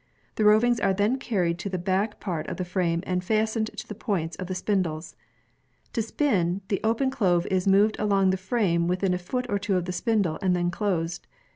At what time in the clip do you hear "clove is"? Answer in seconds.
7.11-7.67